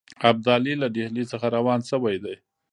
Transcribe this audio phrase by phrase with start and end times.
[0.29, 2.35] ابدالي له ډهلي څخه روان شوی دی.